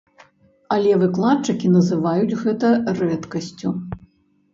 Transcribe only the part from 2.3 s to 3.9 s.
гэта рэдкасцю.